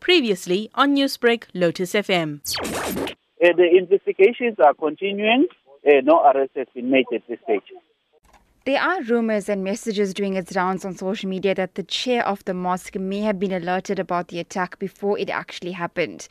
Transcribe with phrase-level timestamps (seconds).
[0.00, 2.40] Previously on Newsbreak, Lotus FM.
[3.42, 5.46] Uh, the investigations are continuing.
[5.86, 7.62] Uh, no arrest has been made at this stage.
[8.66, 12.44] There are rumors and messages doing its rounds on social media that the chair of
[12.44, 16.28] the mosque may have been alerted about the attack before it actually happened.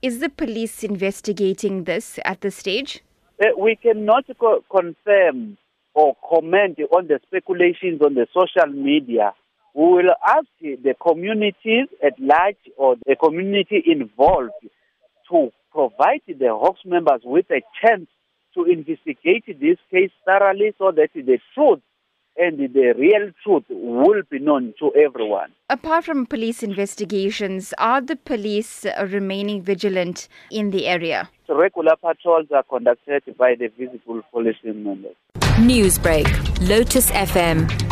[0.00, 3.02] Is the police investigating this at this stage?
[3.42, 5.58] Uh, we cannot co- confirm
[5.94, 9.34] or comment on the speculations on the social media.
[9.74, 14.52] We will ask the communities at large or the community involved
[15.30, 18.08] to provide the Hawks members with a chance
[18.54, 21.80] to investigate this case thoroughly so that the truth
[22.36, 25.52] and the real truth will be known to everyone.
[25.68, 31.28] Apart from police investigations, are the police uh, remaining vigilant in the area?
[31.48, 35.14] Regular patrols are conducted by the visible police members.
[35.58, 36.26] Newsbreak,
[36.66, 37.91] Lotus FM,